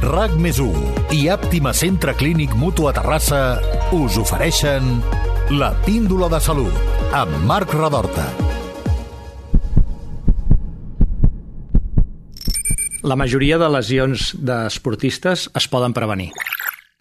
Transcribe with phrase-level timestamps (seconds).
[0.00, 0.56] RAC més
[1.12, 3.60] i Àptima Centre Clínic Mutu a Terrassa
[3.92, 4.86] us ofereixen
[5.52, 8.24] la píndola de salut amb Marc Radorta.
[13.04, 16.30] La majoria de lesions d'esportistes es poden prevenir.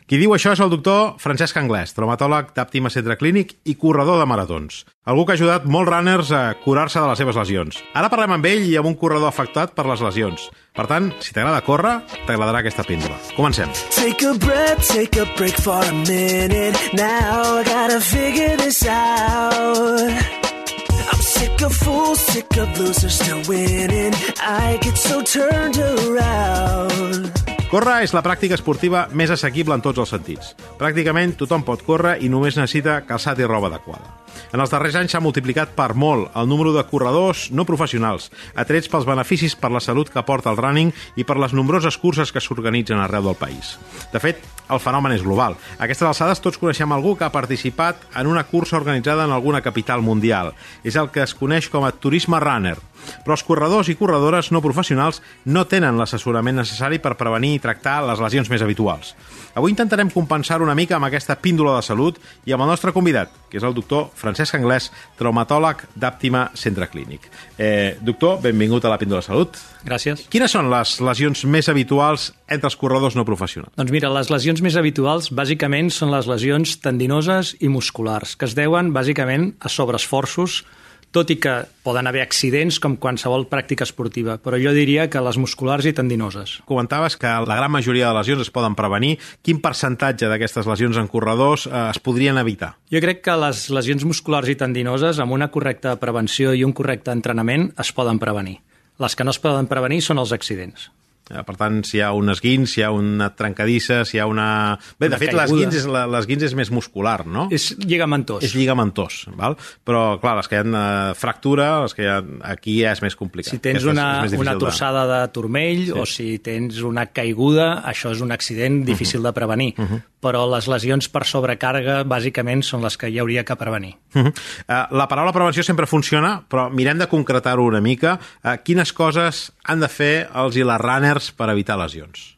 [0.09, 4.25] Qui diu això és el doctor Francesc Anglès, traumatòleg d'Àptima Centre Clínic i corredor de
[4.25, 4.79] maratons.
[5.05, 7.77] Algú que ha ajudat molts runners a curar-se de les seves lesions.
[7.93, 10.47] Ara parlem amb ell i amb un corredor afectat per les lesions.
[10.73, 11.93] Per tant, si t'agrada córrer,
[12.25, 13.19] t'agradarà aquesta píndola.
[13.37, 13.69] Comencem.
[13.93, 17.61] Take a breath, take a break for a minute now.
[17.61, 20.09] I gotta figure this out.
[20.09, 24.17] I'm sick of fools, sick of losers still winning.
[24.41, 27.58] I get so turned around.
[27.69, 30.55] Córrer és la pràctica esportiva més assequible en tots els sentits.
[30.79, 34.09] Pràcticament tothom pot córrer i només necessita calçat i roba adequada.
[34.49, 38.89] En els darrers anys s'ha multiplicat per molt el número de corredors no professionals, atrets
[38.89, 42.41] pels beneficis per la salut que porta el running i per les nombroses curses que
[42.41, 43.75] s'organitzen arreu del país.
[44.09, 45.57] De fet, el fenomen és global.
[45.77, 49.61] A aquestes alçades tots coneixem algú que ha participat en una cursa organitzada en alguna
[49.61, 50.55] capital mundial.
[50.83, 52.77] És el que es coneix com a turisme runner.
[53.23, 57.99] Però els corredors i corredores no professionals no tenen l'assessorament necessari per prevenir i tractar
[58.07, 59.13] les lesions més habituals.
[59.59, 63.31] Avui intentarem compensar una mica amb aquesta píndola de salut i amb el nostre convidat,
[63.49, 67.27] que és el doctor Francesc Anglès, traumatòleg d'Àptima Centre Clínic.
[67.57, 69.59] Eh, doctor, benvingut a la píndola de salut.
[69.83, 70.27] Gràcies.
[70.31, 73.73] Quines són les lesions més habituals entre els corredors no professionals?
[73.79, 78.55] Doncs mira, les lesions més habituals bàsicament són les lesions tendinoses i musculars, que es
[78.57, 80.63] deuen bàsicament a sobreesforços
[81.11, 81.53] tot i que
[81.85, 86.59] poden haver accidents com qualsevol pràctica esportiva, però jo diria que les musculars i tendinoses.
[86.69, 89.17] Comentaves que la gran majoria de lesions es poden prevenir.
[89.45, 92.75] Quin percentatge d'aquestes lesions en corredors eh, es podrien evitar?
[92.93, 97.15] Jo crec que les lesions musculars i tendinoses, amb una correcta prevenció i un correcte
[97.15, 98.59] entrenament, es poden prevenir.
[98.99, 100.89] Les que no es poden prevenir són els accidents.
[101.29, 104.19] Eh, Per tant, si hi ha un esguins, si hi ha una trencadissa, si hi
[104.19, 104.77] ha una...
[104.99, 105.43] Bé, de Una fet, caiguda.
[105.45, 107.47] l'esguins és, l'esguins és més muscular, no?
[107.51, 108.43] És lligamentós.
[108.43, 109.55] és lligamentós, val?
[109.85, 110.65] però clar, les que hi ha
[111.11, 112.19] eh, fractura, les que hi ha,
[112.51, 113.51] aquí ja és més complicat.
[113.53, 115.91] Si tens és- una, és una de- torçada de turmell sí.
[115.91, 119.73] o si tens una caiguda, això és un accident difícil de prevenir.
[119.77, 120.01] Uh -huh.
[120.19, 123.93] Però les lesions per sobrecàrrega, bàsicament, són les que hi hauria que prevenir.
[124.13, 124.33] Mhm.
[124.67, 128.19] Eh, La paraula prevenció sempre funciona, però mirem de concretar-ho una mica.
[128.43, 132.35] Eh, Quines coses han de fer els i les runners per evitar lesions?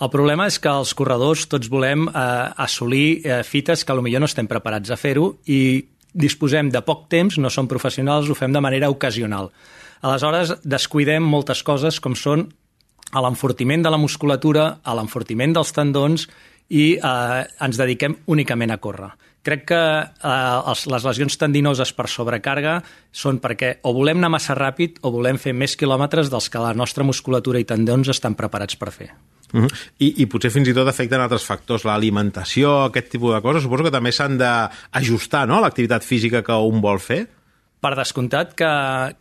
[0.00, 4.26] El problema és que els corredors tots volem eh, assolir eh, fites que potser no
[4.26, 5.84] estem preparats a fer-ho i
[6.14, 9.50] disposem de poc temps, no som professionals, ho fem de manera ocasional.
[10.02, 12.46] Aleshores, descuidem moltes coses com són
[13.10, 16.28] a l'enfortiment de la musculatura, a l'enfortiment dels tendons
[16.68, 19.10] i eh, ens dediquem únicament a córrer.
[19.48, 22.78] Crec que eh, els, les lesions tendinoses per sobrecàrrega
[23.14, 26.74] són perquè o volem anar massa ràpid o volem fer més quilòmetres dels que la
[26.76, 29.10] nostra musculatura i tendons estan preparats per fer.
[29.52, 29.72] Uh -huh.
[29.98, 33.62] I, I potser fins i tot afecten altres factors, l'alimentació, aquest tipus de coses.
[33.62, 37.26] Suposo que també s'han d'ajustar no, a l'activitat física que un vol fer.
[37.78, 38.68] Per descomptat que,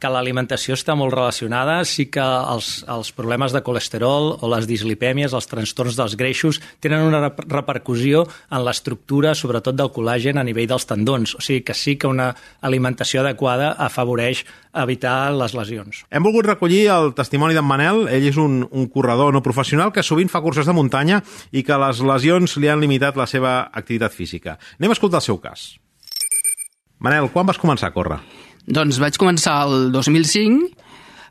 [0.01, 5.35] que l'alimentació està molt relacionada, sí que els, els problemes de colesterol o les dislipèmies,
[5.37, 10.71] els trastorns dels greixos, tenen una rep- repercussió en l'estructura, sobretot del col·làgen, a nivell
[10.73, 11.35] dels tendons.
[11.37, 12.31] O sigui que sí que una
[12.65, 14.41] alimentació adequada afavoreix
[14.73, 16.03] evitar les lesions.
[16.09, 18.07] Hem volgut recollir el testimoni d'en Manel.
[18.09, 21.21] Ell és un, un corredor no professional que sovint fa curses de muntanya
[21.53, 24.57] i que les lesions li han limitat la seva activitat física.
[24.81, 25.75] Anem a escoltar el seu cas.
[26.99, 28.19] Manel, quan vas començar a córrer?
[28.67, 30.73] Doncs vaig començar el 2005,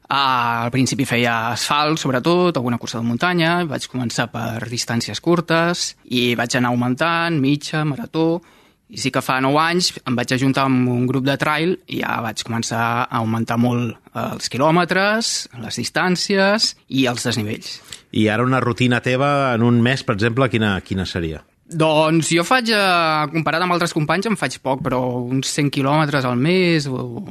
[0.08, 5.96] Ah, al principi feia asfalt, sobretot, alguna cursa de muntanya, vaig començar per distàncies curtes
[6.04, 8.38] i vaig anar augmentant, mitja, marató,
[8.86, 12.04] i sí que fa 9 anys em vaig ajuntar amb un grup de trail i
[12.04, 17.80] ja vaig començar a augmentar molt els quilòmetres, les distàncies i els desnivells.
[18.14, 21.42] I ara una rutina teva en un mes, per exemple, quina, quina seria?
[21.66, 26.24] Doncs jo faig, eh, comparat amb altres companys, em faig poc, però uns 100 quilòmetres
[26.24, 27.24] al mes, o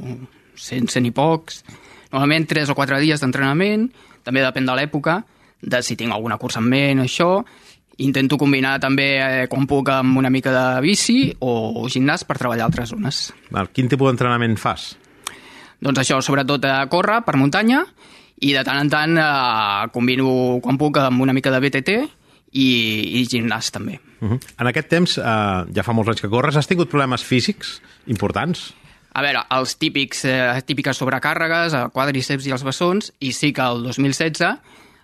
[0.55, 1.63] 100, 100 i pocs.
[2.11, 3.87] Normalment 3 o 4 dies d'entrenament,
[4.23, 5.23] també depèn de l'època,
[5.61, 7.45] de si tinc alguna cursa en ment, això.
[7.97, 12.65] Intento combinar també, eh, quan puc, amb una mica de bici o gimnàs per treballar
[12.65, 13.33] altres zones.
[13.51, 14.97] Val, Quin tipus d'entrenament fas?
[15.79, 17.85] Doncs això, sobretot a córrer per muntanya
[18.41, 22.24] i de tant en tant eh, combino, quan puc, amb una mica de BTT
[22.55, 23.99] i, i gimnàs també.
[24.21, 24.39] Uh -huh.
[24.59, 25.21] En aquest temps, eh,
[25.75, 28.73] ja fa molts anys que corres, has tingut problemes físics importants?
[29.13, 33.61] A veure, els típics, eh, típiques sobrecàrregues, a quadríceps i els bessons, i sí que
[33.61, 34.57] el 2016,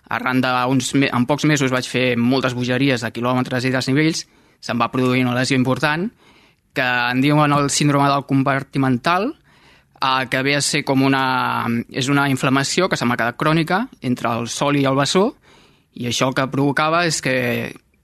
[0.08, 0.94] arran d'uns...
[0.94, 4.26] En pocs mesos vaig fer moltes bogeries de quilòmetres i desnivells,
[4.60, 6.10] se'm va produir una lesió important,
[6.74, 9.34] que en diuen el síndrome del compartimental,
[10.00, 11.66] eh, que ve a ser com una...
[11.90, 15.36] És una inflamació que se m'ha quedat crònica entre el sol i el bessó,
[15.94, 17.34] I això el que provocava és que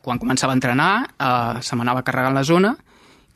[0.04, 2.76] quan començava a entrenar eh, se m'anava carregant la zona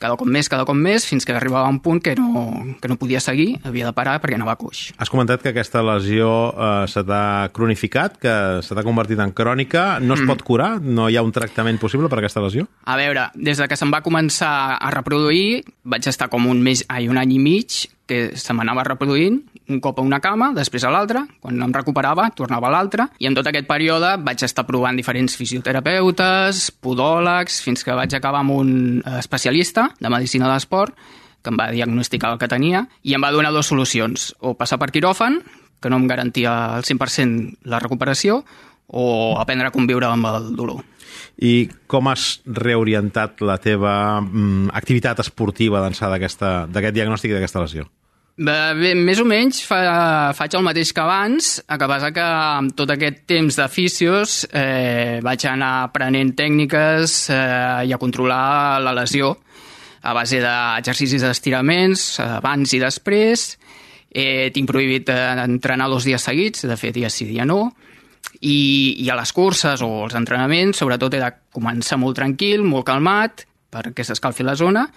[0.03, 2.43] cada cop més, cada cop més, fins que arribava a un punt que no,
[2.81, 4.89] que no podia seguir, havia de parar perquè anava coix.
[4.99, 8.35] Has comentat que aquesta lesió eh, se t'ha cronificat, que
[8.65, 9.85] se t'ha convertit en crònica.
[10.03, 10.33] No es mm.
[10.33, 10.71] pot curar?
[10.83, 12.67] No hi ha un tractament possible per aquesta lesió?
[12.83, 16.83] A veure, des de que se'm va començar a reproduir, vaig estar com un, mes,
[16.91, 20.83] ai, un any i mig que se m'anava reproduint, un cop a una cama, després
[20.83, 24.65] a l'altra, quan em recuperava, tornava a l'altra, i en tot aquest període vaig estar
[24.67, 28.71] provant diferents fisioterapeutes, podòlegs, fins que vaig acabar amb un
[29.19, 30.95] especialista de medicina de l'esport,
[31.43, 34.79] que em va diagnosticar el que tenia, i em va donar dues solucions, o passar
[34.79, 35.41] per quiròfan,
[35.83, 38.43] que no em garantia al 100% la recuperació,
[38.87, 40.83] o aprendre a conviure amb el dolor.
[41.43, 47.87] I com has reorientat la teva mm, activitat esportiva d'ençà d'aquest diagnòstic i d'aquesta lesió?
[48.33, 49.77] Bé, més o menys fa,
[50.33, 54.39] faig el mateix que abans, el que passa que amb tot aquest temps de fisios
[54.49, 59.35] eh, vaig anar aprenent tècniques eh, i a controlar la lesió
[60.01, 63.45] a base d'exercicis d'estiraments abans i després.
[64.09, 67.67] Eh, tinc prohibit eh, entrenar dos dies seguits, de fet dia sí, dia no,
[68.41, 72.89] i, i a les curses o els entrenaments sobretot he de començar molt tranquil, molt
[72.89, 74.87] calmat, perquè s'escalfi la zona,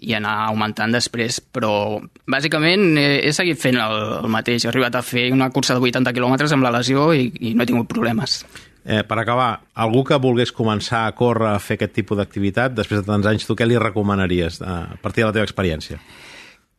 [0.00, 2.00] i anar augmentant després, però
[2.30, 4.64] bàsicament he, he seguit fent el, el mateix.
[4.64, 7.64] He arribat a fer una cursa de 80 quilòmetres amb la lesió i, i no
[7.64, 8.40] he tingut problemes.
[8.80, 13.02] Eh, per acabar, algú que volgués començar a córrer, a fer aquest tipus d'activitat, després
[13.02, 14.66] de tants anys, tu què li recomanaries eh,
[14.96, 16.00] a partir de la teva experiència?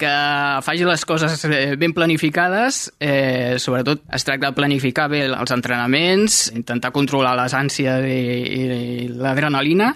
[0.01, 0.11] que
[0.65, 6.47] faci les coses eh, ben planificades, eh, sobretot es tracta de planificar bé els entrenaments,
[6.57, 8.23] intentar controlar les ànsies i,
[8.57, 8.63] i
[9.13, 9.91] l'adrenalina,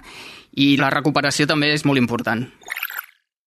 [0.61, 2.45] i la recuperació també és molt important.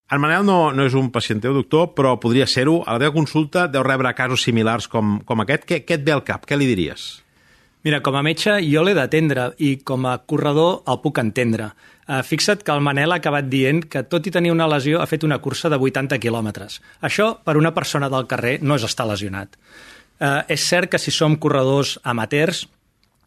[0.09, 2.79] En Manel no, no és un pacient teu, doctor, però podria ser-ho.
[2.87, 5.67] A la teva consulta deu rebre casos similars com, com aquest.
[5.69, 6.47] Què, què et ve al cap?
[6.49, 7.11] Què li diries?
[7.85, 11.69] Mira, com a metge jo l'he d'atendre i com a corredor el puc entendre.
[12.09, 15.07] Uh, fixa't que el Manel ha acabat dient que tot i tenir una lesió ha
[15.07, 16.81] fet una cursa de 80 quilòmetres.
[17.05, 19.61] Això, per una persona del carrer, no és estar lesionat.
[20.19, 22.65] Uh, és cert que si som corredors amateurs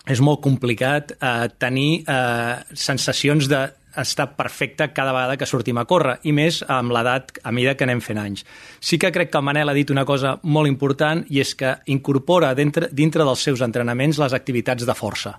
[0.09, 5.85] és molt complicat uh, tenir uh, sensacions de està perfecte cada vegada que sortim a
[5.89, 8.45] córrer, i més amb l'edat a mida que anem fent anys.
[8.79, 11.75] Sí que crec que el Manel ha dit una cosa molt important i és que
[11.91, 15.37] incorpora dintre, dintre dels seus entrenaments les activitats de força.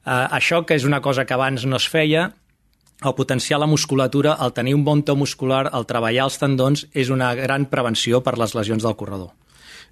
[0.00, 2.30] Uh, això, que és una cosa que abans no es feia,
[3.04, 7.08] el potenciar la musculatura, el tenir un bon to muscular, el treballar els tendons, és
[7.08, 9.32] una gran prevenció per les lesions del corredor.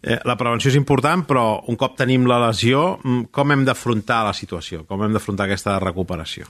[0.03, 4.25] Eh, la prevenció és important, però un cop tenim la lesió, mm, com hem d'afrontar
[4.25, 4.85] la situació?
[4.87, 6.47] Com hem d'afrontar aquesta recuperació?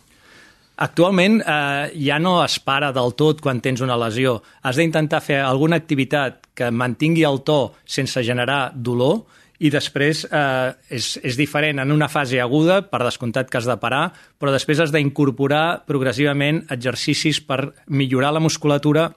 [0.78, 4.36] Actualment eh, ja no es para del tot quan tens una lesió.
[4.62, 9.24] Has d'intentar fer alguna activitat que mantingui el to sense generar dolor
[9.58, 13.74] i després eh, és, és diferent en una fase aguda, per descomptat que has de
[13.82, 19.10] parar, però després has d'incorporar progressivament exercicis per millorar la musculatura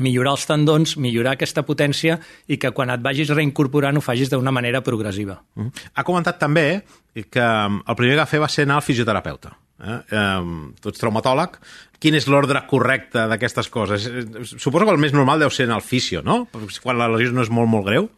[0.00, 2.18] millorar els tendons, millorar aquesta potència
[2.48, 5.42] i que quan et vagis reincorporant ho facis d'una manera progressiva.
[5.54, 5.90] Mm -hmm.
[5.94, 6.82] Ha comentat també
[7.30, 9.61] que el primer que va fer va ser anar al fisioterapeuta.
[9.82, 9.98] Eh?
[10.14, 11.58] Eh, tu ets traumatòleg.
[12.02, 14.08] Quin és l'ordre correcte d'aquestes coses?
[14.56, 16.44] Suposo que el més normal deu ser en el fisio, no?
[16.82, 18.10] Quan la lesió no és molt, molt greu.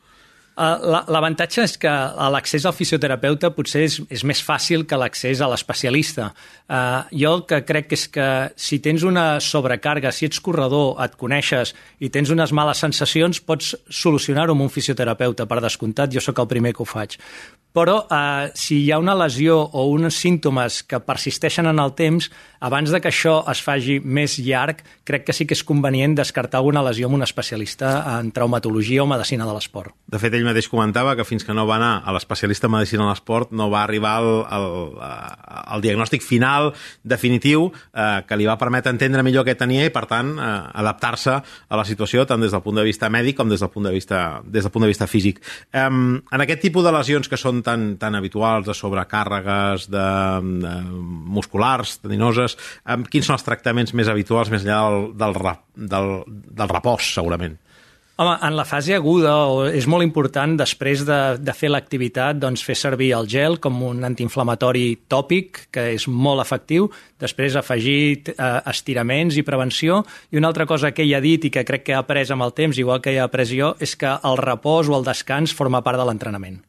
[0.54, 0.78] Uh,
[1.10, 1.90] L'avantatge és que
[2.30, 6.28] l'accés al fisioterapeuta potser és, és més fàcil que l'accés a l'especialista.
[6.70, 11.18] Uh, jo el que crec és que si tens una sobrecàrrega, si ets corredor, et
[11.18, 15.48] coneixes i tens unes males sensacions, pots solucionar-ho amb un fisioterapeuta.
[15.50, 17.18] Per descomptat, jo sóc el primer que ho faig
[17.74, 22.28] però eh, si hi ha una lesió o uns símptomes que persisteixen en el temps,
[22.64, 26.60] abans de que això es faci més llarg, crec que sí que és convenient descartar
[26.60, 29.92] alguna lesió amb un especialista en traumatologia o medicina de l'esport.
[30.06, 33.02] De fet, ell mateix comentava que fins que no va anar a l'especialista en medicina
[33.02, 34.68] de l'esport no va arribar al, al,
[35.74, 36.70] al diagnòstic final
[37.02, 40.54] definitiu eh, que li va permetre entendre millor què tenia i, per tant, eh,
[40.84, 43.90] adaptar-se a la situació tant des del punt de vista mèdic com des del punt
[43.90, 45.42] de vista, des del punt de vista físic.
[45.74, 50.06] Eh, en aquest tipus de lesions que són tan, tan habituals, de sobrecàrregues de,
[50.64, 50.74] de
[51.38, 55.52] musculars, tendinoses, amb quins són els tractaments més habituals més enllà del, del,
[55.94, 56.10] del,
[56.62, 57.58] del repòs, segurament?
[58.16, 59.32] Home, en la fase aguda
[59.74, 64.06] és molt important, després de, de fer l'activitat, doncs fer servir el gel com un
[64.06, 66.86] antiinflamatori tòpic, que és molt efectiu,
[67.18, 67.96] després afegir
[68.30, 71.88] eh, estiraments i prevenció, i una altra cosa que ell ha dit i que crec
[71.88, 74.92] que ha après amb el temps, igual que he après jo, és que el repòs
[74.92, 76.62] o el descans forma part de l'entrenament.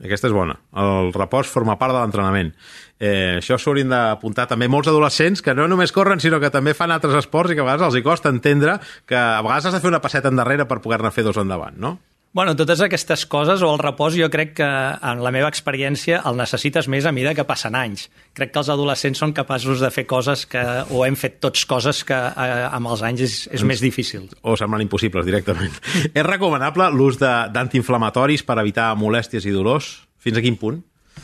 [0.00, 0.54] Aquesta és bona.
[0.80, 2.54] El repòs forma part de l'entrenament.
[3.00, 6.92] Eh, això s'haurien d'apuntar també molts adolescents que no només corren, sinó que també fan
[6.94, 8.78] altres esports i que a vegades els hi costa entendre
[9.08, 11.98] que a vegades has de fer una passeta endarrere per poder-ne fer dos endavant, no?
[12.32, 16.36] Bueno, totes aquestes coses, o el repòs, jo crec que, en la meva experiència, el
[16.38, 18.04] necessites més a mesura que passen anys.
[18.38, 20.62] Crec que els adolescents són capaços de fer coses que,
[20.94, 24.28] o hem fet tots coses que eh, amb els anys és, és més difícil.
[24.46, 25.74] O semblen impossibles, directament.
[26.14, 29.90] és recomanable l'ús de- d'antiinflamatoris per evitar molèsties i dolors?
[30.22, 30.78] Fins a quin punt?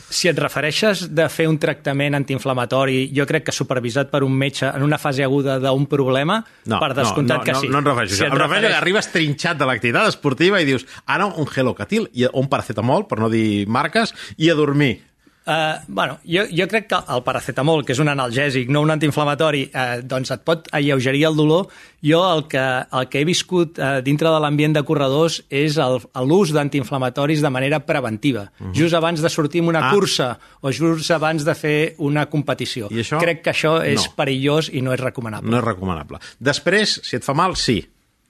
[0.09, 4.69] Si et refereixes de fer un tractament antiinflamatori, jo crec que supervisat per un metge
[4.69, 7.67] en una fase aguda d'un problema, No, per descomptat no, no, que no, sí.
[7.67, 10.85] No, em refereixo si em refereixo refereix- que arribes trinxat de l'activitat esportiva i dius
[11.05, 15.01] ara un gelocatil i- o un paracetamol, per no dir marques, i a dormir.
[15.47, 19.61] Uh, bueno, jo, jo crec que el paracetamol, que és un analgèsic, no un antiinflamatori,
[19.71, 21.69] uh, doncs et pot alleugerir el dolor.
[22.03, 22.59] Jo el que,
[22.91, 27.79] el que he viscut uh, dintre de l'ambient de corredors és l'ús d'antiinflamatoris de manera
[27.79, 28.73] preventiva, uh -huh.
[28.75, 29.87] just abans de sortir en una Mhm.
[29.87, 29.93] Ah.
[29.93, 32.87] cursa o just abans de fer una competició.
[32.91, 33.17] I això?
[33.19, 34.15] Crec que això és No.
[34.15, 35.49] perillós i no és recomanable.
[35.49, 36.19] No és recomanable.
[36.39, 37.87] Després, si et fa mal, sí.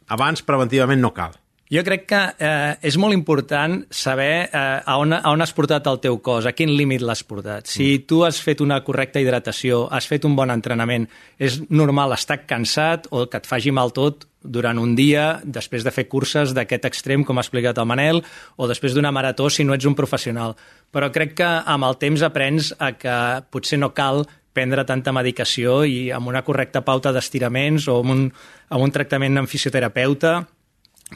[0.07, 1.31] Abans, preventivament, no cal.
[1.67, 5.89] Jo crec que eh, és molt important saber eh, a, on, a on has portat
[5.91, 7.67] el teu cos, a quin límit l'has portat.
[7.67, 12.45] Si tu has fet una correcta hidratació, has fet un bon entrenament, és normal estar
[12.47, 16.87] cansat o que et faci mal tot durant un dia, després de fer curses d'aquest
[16.87, 18.23] extrem, com ha explicat el Manel,
[18.55, 20.55] o després d'una marató si no ets un professional.
[20.95, 23.17] Però crec que amb el temps aprens a que
[23.51, 24.23] potser no cal
[24.55, 28.29] prendre tanta medicació i amb una correcta pauta d'estiraments o amb un,
[28.71, 30.39] amb un tractament amb fisioterapeuta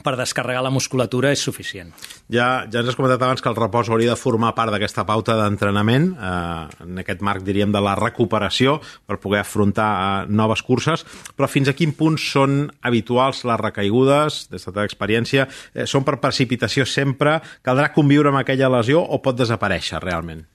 [0.00, 1.90] per descarregar la musculatura és suficient.
[2.32, 5.36] Ja, ja ens has comentat abans que el repòs hauria de formar part d'aquesta pauta
[5.36, 11.04] d'entrenament, eh, en aquest marc, diríem, de la recuperació, per poder afrontar eh, noves curses,
[11.36, 15.48] però fins a quin punt són habituals les recaigudes, des de la teva experiència?
[15.74, 17.40] Eh, són per precipitació sempre?
[17.60, 20.46] Caldrà conviure amb aquella lesió o pot desaparèixer realment?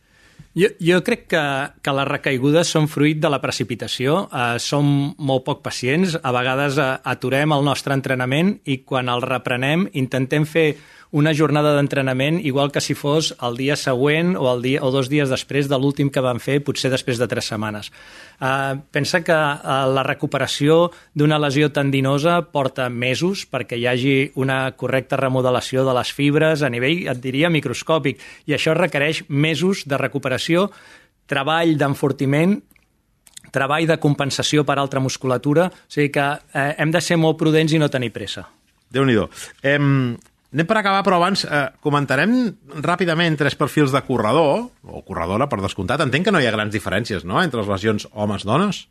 [0.58, 1.42] Jo, jo crec que,
[1.86, 4.88] que les recaigudes són fruit de la precipitació, eh, som
[5.30, 10.48] molt poc pacients, a vegades eh, aturem el nostre entrenament i quan el reprenem intentem
[10.50, 10.72] fer
[11.12, 15.10] una jornada d'entrenament igual que si fos el dia següent o, el dia, o dos
[15.10, 17.92] dies després de l'últim que vam fer, potser després de tres setmanes.
[18.38, 24.60] Uh, pensa que uh, la recuperació d'una lesió tendinosa porta mesos perquè hi hagi una
[24.78, 30.00] correcta remodelació de les fibres a nivell, et diria, microscòpic, i això requereix mesos de
[30.00, 30.70] recuperació,
[31.28, 32.60] treball d'enfortiment
[33.52, 37.74] treball de compensació per altra musculatura, o sigui que eh, hem de ser molt prudents
[37.74, 38.44] i no tenir pressa.
[38.94, 39.28] Déu-n'hi-do.
[39.64, 39.80] Eh,
[40.54, 42.36] anem per acabar, però abans eh, comentarem
[42.84, 46.02] ràpidament tres perfils de corredor, o corredora, per descomptat.
[46.06, 48.88] Entenc que no hi ha grans diferències, no?, entre les lesions homes-dones.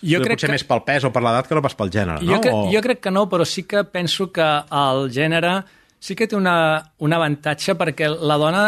[0.00, 2.20] Jo Potser crec que- més pel pes o per l'edat que no pas pel gènere,
[2.24, 2.40] Jo, no?
[2.40, 2.70] que, o...
[2.72, 5.64] jo crec que no, però sí que penso que el gènere
[6.00, 8.62] sí que té una, un avantatge perquè la dona,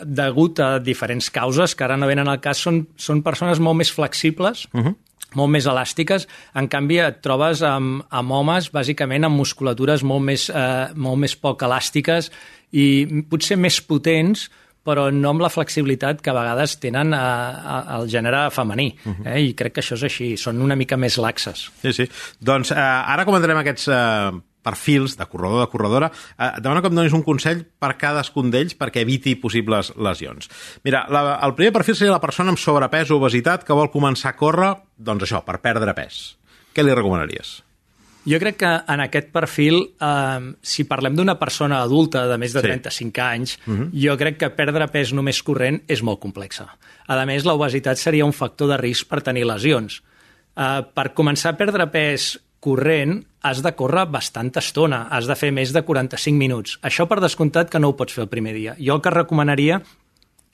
[0.00, 3.92] degut a diferents causes que ara no venen al cas, són, són persones molt més
[3.92, 4.94] flexibles, uh -huh.
[5.38, 6.26] Molt més elàstiques.
[6.58, 11.36] En canvi, et trobes amb, amb homes, bàsicament, amb musculatures molt més, eh, molt més
[11.36, 12.30] poc elàstiques
[12.72, 12.86] i
[13.30, 14.48] potser més potents,
[14.84, 18.94] però no amb la flexibilitat que a vegades tenen a, a, el gènere femení.
[19.04, 19.26] Uh -huh.
[19.34, 19.40] eh?
[19.40, 21.70] I crec que això és així, són una mica més laxes.
[21.82, 22.08] Sí, sí.
[22.40, 26.10] Doncs eh, ara comentarem aquests eh, perfils de corredor de corredora.
[26.38, 30.48] Eh, demano que em donis un consell per cadascun d'ells perquè eviti possibles lesions.
[30.82, 34.32] Mira, la, el primer perfil seria la persona amb sobrepès o obesitat que vol començar
[34.32, 36.38] a córrer, doncs això, per perdre pes.
[36.74, 37.62] Què li recomanaries?
[38.24, 42.60] Jo crec que en aquest perfil, eh, si parlem d'una persona adulta de més de
[42.60, 42.66] Sí.
[42.66, 43.90] 35 anys, uh -huh.
[43.92, 46.76] jo crec que perdre pes només corrent és molt complexa.
[47.06, 50.02] A més, l'obesitat seria un factor de risc per tenir lesions.
[50.56, 55.52] Eh, per començar a perdre pes corrent, has de córrer bastanta estona, has de fer
[55.52, 56.78] més de 45 minuts.
[56.82, 58.74] Això per descomptat que no ho pots fer el primer dia.
[58.80, 59.82] Jo el que recomanaria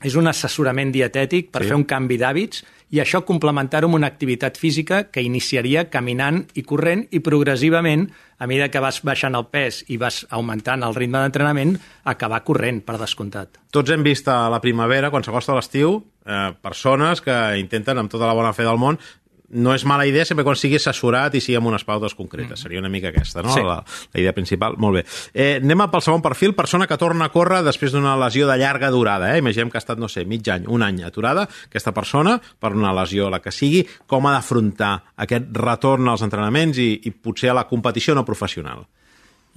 [0.02, 1.68] és un assessorament dietètic per Sí.
[1.68, 6.62] fer un canvi d'hàbits i això complementar-ho amb una activitat física que iniciaria caminant i
[6.62, 11.18] corrent i progressivament, a mesura que vas baixant el pes i vas augmentant el ritme
[11.20, 13.58] d'entrenament, acabar corrent, per descomptat.
[13.70, 18.26] Tots hem vist a la primavera, quan s'acosta l'estiu, eh, persones que intenten, amb tota
[18.26, 18.98] la bona fe del món,
[19.50, 22.58] no és mala idea sempre quan sigui assessorat i sigui amb unes pautes concretes.
[22.58, 22.62] Mm.
[22.62, 23.52] Seria una mica aquesta, no?
[23.54, 23.64] Sí.
[23.66, 24.76] La, la idea principal.
[24.78, 25.04] Molt bé.
[25.34, 26.54] Eh, anem pel segon perfil.
[26.58, 29.32] Persona que torna a córrer després d'una lesió de llarga durada.
[29.34, 29.42] Eh?
[29.42, 31.48] Imaginem que ha estat, no sé, mig any, un any aturada.
[31.66, 34.94] Aquesta persona, per una lesió, la que sigui, com ha d'afrontar
[35.26, 38.86] aquest retorn als entrenaments i, i potser a la competició no professional?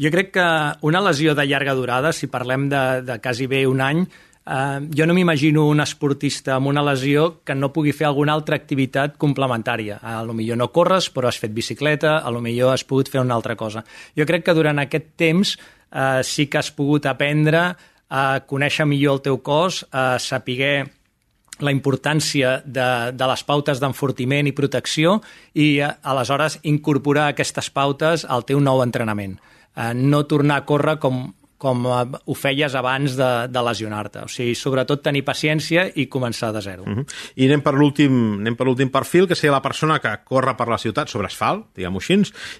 [0.02, 0.46] Jo crec que
[0.82, 4.08] una lesió de llarga durada, si parlem de, de quasi bé un any,
[4.46, 8.58] eh, jo no m'imagino un esportista amb una lesió que no pugui fer alguna altra
[8.60, 10.00] activitat complementària.
[10.02, 13.22] A lo millor no corres, però has fet bicicleta, a lo millor has pogut fer
[13.22, 13.84] una altra cosa.
[14.18, 17.74] Jo crec que durant aquest temps eh, sí que has pogut aprendre
[18.14, 20.92] a conèixer millor el teu cos, a saber
[21.60, 25.20] la importància de, de les pautes d'enfortiment i protecció
[25.54, 29.38] i eh, aleshores incorporar aquestes pautes al teu nou entrenament.
[29.76, 31.28] Eh, no tornar a córrer com,
[31.64, 34.26] com eh, ho feies abans de, de lesionar-te.
[34.28, 36.84] O sigui, sobretot tenir paciència i començar de zero.
[36.84, 37.06] Uh -huh.
[37.36, 40.68] I anem per l'últim anem per l'últim perfil, que seria la persona que corre per
[40.68, 42.14] la ciutat sobre asfalt, diguem-ho així,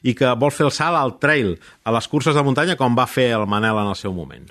[0.04, 3.06] i que vol fer el salt al trail, a les curses de muntanya, com va
[3.08, 4.50] fer el Manel en el seu moment.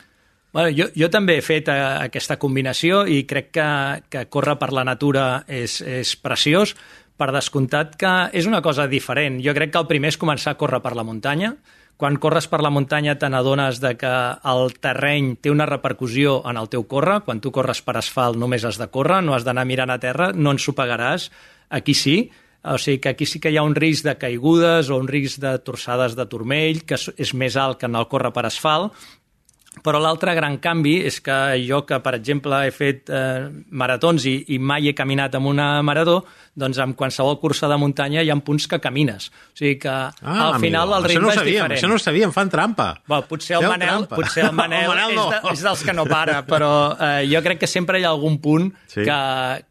[0.52, 3.68] Bueno, jo, jo també he fet eh, aquesta combinació i crec que,
[4.12, 6.74] que córrer per la natura és, és preciós,
[7.16, 9.40] per descomptat que és una cosa diferent.
[9.44, 11.54] Jo crec que el primer és començar a córrer per la muntanya.
[11.96, 14.12] Quan corres per la muntanya te n'adones que
[14.52, 17.20] el terreny té una repercussió en el teu córrer.
[17.26, 20.32] Quan tu corres per asfalt només has de córrer, no has d'anar mirant a terra,
[20.34, 21.30] no ensopegaràs.
[21.70, 22.16] Aquí sí,
[22.62, 25.40] o sigui que aquí sí que hi ha un risc de caigudes o un risc
[25.42, 28.94] de torçades de turmell, que és més alt que en el córrer per asfalt,
[29.80, 34.34] però l'altre gran canvi és que jo, que per exemple he fet eh, maratons i,
[34.52, 36.18] i mai he caminat amb una marató,
[36.52, 39.30] doncs amb qualsevol cursa de muntanya hi ha punts que camines.
[39.32, 41.78] O sigui que ah, al final amigo, el ritme no és sabíem, diferent.
[41.78, 42.90] Això no ho sabíem, fan trampa.
[43.08, 44.20] Bueno, potser el Manel, trampa.
[44.20, 45.26] potser el Manel, el Manel no.
[45.30, 48.12] és, de, és dels que no para, però eh, jo crec que sempre hi ha
[48.12, 49.06] algun punt sí.
[49.06, 49.20] que,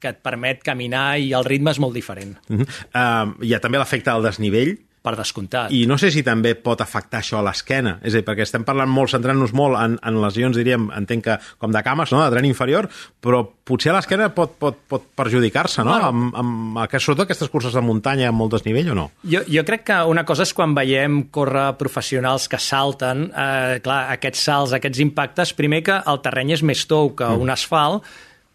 [0.01, 2.39] que et permet caminar i el ritme és molt diferent.
[2.49, 2.71] Uh -huh.
[2.97, 5.71] uh, hi ha també l'efecte del desnivell, per descomptat.
[5.73, 8.65] I no sé si també pot afectar això a l'esquena, és a dir, perquè estem
[8.67, 12.29] parlant molt, centrant-nos molt en, en lesions, diríem, entenc que com de cames, no?, de
[12.35, 12.87] tren inferior,
[13.21, 17.49] però potser a l'esquena pot, pot, pot perjudicar-se, no?, bueno, amb, amb, amb, sobretot aquestes
[17.49, 19.07] curses de muntanya amb molt desnivell o no?
[19.25, 24.03] Jo, jo crec que una cosa és quan veiem córrer professionals que salten, eh, clar,
[24.13, 27.41] aquests salts, aquests impactes, primer que el terreny és més tou que mm.
[27.41, 28.05] un asfalt,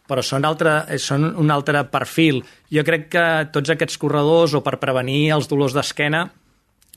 [0.08, 2.42] però són, altre, són un altre perfil.
[2.72, 6.26] Jo crec que tots aquests corredors, o per prevenir els dolors d'esquena,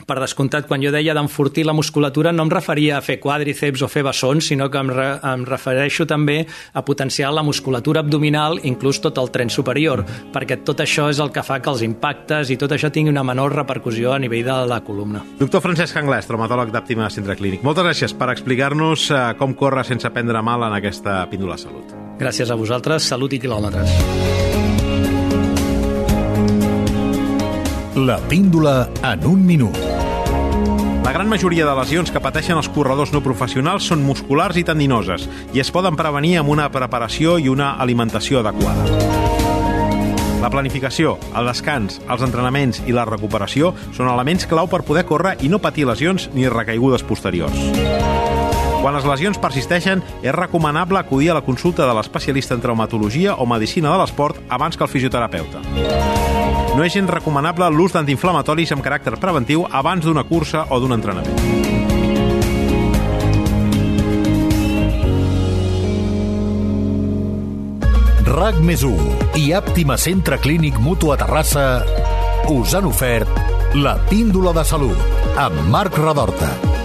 [0.08, 3.90] per descomptat, quan jo deia d'enfortir la musculatura no em referia a fer quàdriceps o
[3.92, 6.40] fer bessons, sinó que em, re, em refereixo també
[6.74, 11.34] a potenciar la musculatura abdominal, inclús tot el tren superior, perquè tot això és el
[11.36, 14.60] que fa que els impactes i tot això tingui una menor repercussió a nivell de
[14.72, 15.24] la columna.
[15.40, 17.66] Doctor Francesc Anglès, traumatòleg d'Àptima Centre Clínic.
[17.68, 22.09] Moltes gràcies per explicar-nos eh, com córrer sense prendre mal en aquesta píndola salut.
[22.20, 23.94] Gràcies a vosaltres, salut i quilòmetres.
[27.96, 29.78] La píndola en un minut.
[31.06, 35.30] La gran majoria de lesions que pateixen els corredors no professionals són musculars i tendinoses
[35.56, 38.84] i es poden prevenir amb una preparació i una alimentació adequada.
[40.44, 45.38] La planificació, el descans, els entrenaments i la recuperació són elements clau per poder córrer
[45.40, 48.29] i no patir lesions ni recaigudes posteriors.
[48.80, 53.46] Quan les lesions persisteixen, és recomanable acudir a la consulta de l'especialista en traumatologia o
[53.46, 55.60] medicina de l'esport abans que el fisioterapeuta.
[56.78, 61.36] No és gens recomanable l'ús d'antiinflamatoris amb caràcter preventiu abans d'una cursa o d'un entrenament.
[68.30, 68.86] RAC més
[69.36, 71.84] i Àptima Centre Clínic Mutu a Terrassa
[72.48, 76.79] us han ofert la píndola de salut amb Marc Radorta.